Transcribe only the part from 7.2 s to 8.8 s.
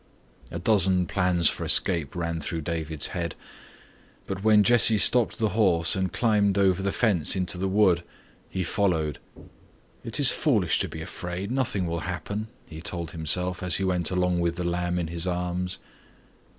into the wood, he